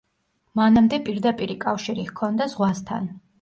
[0.59, 3.13] მანამდე პირდაპირი კავშირი ჰქონდა ზღვასთან.